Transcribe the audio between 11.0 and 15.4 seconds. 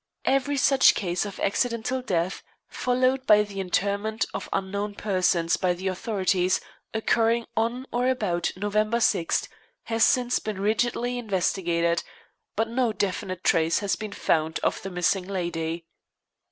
investigated, but no definite trace has been found of the missing